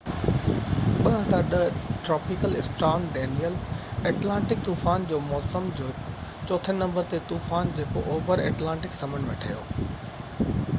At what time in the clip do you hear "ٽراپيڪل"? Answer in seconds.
1.49-2.55